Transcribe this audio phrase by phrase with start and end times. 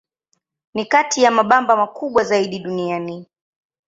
[0.73, 3.25] Ni kati ya mabamba makubwa zaidi duniani.